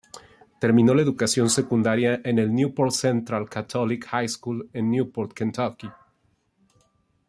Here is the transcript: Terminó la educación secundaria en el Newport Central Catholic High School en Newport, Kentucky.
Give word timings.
Terminó 0.57 0.95
la 0.95 1.03
educación 1.03 1.51
secundaria 1.51 2.21
en 2.23 2.39
el 2.39 2.51
Newport 2.55 2.89
Central 2.89 3.47
Catholic 3.47 4.05
High 4.07 4.29
School 4.29 4.67
en 4.73 4.89
Newport, 4.89 5.31
Kentucky. 5.31 5.89